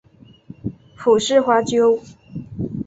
[0.95, 2.01] 蒲氏花楸